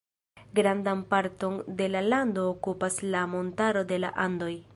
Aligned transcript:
Grandan 0.55 1.03
parton 1.11 1.53
de 1.81 1.87
la 1.91 2.01
lando 2.07 2.47
okupas 2.55 2.99
la 3.11 3.23
montaro 3.37 3.85
de 3.95 3.99
la 4.07 4.17
Andoj. 4.27 4.59